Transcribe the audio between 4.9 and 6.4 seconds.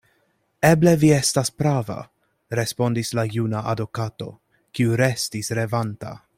restis revanta.